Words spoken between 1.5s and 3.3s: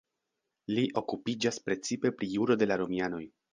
precipe pri juro de la romianoj.